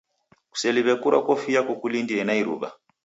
Kuseliw'e 0.51 0.95
kurwa 1.01 1.19
kofia 1.27 1.61
kukulindie 1.67 2.21
na 2.25 2.33
iruw'a. 2.41 2.69